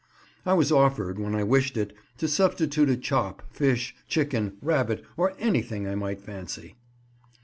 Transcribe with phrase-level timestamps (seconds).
[0.47, 5.35] (I was offered, when I wished it, to substitute a chop, fish, chicken, rabbit, or
[5.37, 6.75] anything I might fancy.)